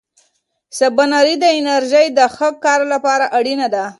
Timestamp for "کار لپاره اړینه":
2.65-3.67